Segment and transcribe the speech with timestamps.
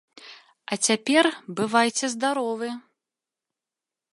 [0.75, 1.29] А цяпер
[1.59, 2.69] бывайце здаровы!